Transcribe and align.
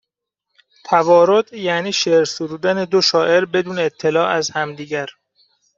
توارد 0.83 1.53
یعنی 1.53 1.93
شعر 1.93 2.25
سرودن 2.25 2.85
دو 2.85 3.01
شاعر 3.01 3.45
بدون 3.45 3.79
اطلاع 3.79 4.27
از 4.29 4.49
همدیگر 4.51 5.07